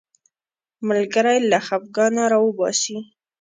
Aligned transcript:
ملګری 0.87 1.39
له 1.51 1.59
خفګانه 1.67 2.23
راوباسي 2.31 2.97